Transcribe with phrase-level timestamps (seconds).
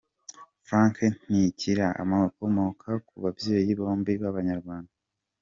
[0.67, 4.93] Frank Ntilikina akomoka ku babyeyi bombi b’Abanyarwanda.